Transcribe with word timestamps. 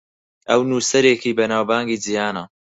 ئەو 0.49 0.61
نووسەرێکی 0.69 1.35
بەناوبانگی 1.37 2.01
جیهانە. 2.03 2.43